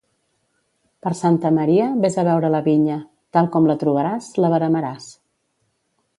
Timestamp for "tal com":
3.39-3.69